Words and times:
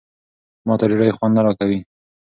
ما 0.67 0.73
ته 0.79 0.85
ډوډۍ 0.89 1.11
خوند 1.17 1.33
نه 1.37 1.41
راکوي. 1.45 1.79